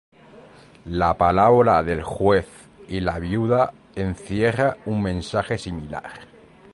[0.89, 2.47] La parábola del juez
[2.87, 6.21] y la viuda encierra un mensaje similar.